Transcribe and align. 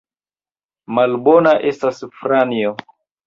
Malbona 0.99 1.53
estas 1.73 2.01
Franjo! 2.23 2.73